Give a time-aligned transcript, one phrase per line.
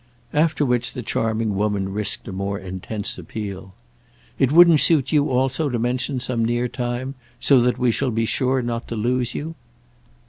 [0.33, 3.75] After which the charming woman risked a more intense appeal.
[4.39, 8.25] "It wouldn't suit you also to mention some near time, so that we shall be
[8.25, 9.53] sure not to lose you?"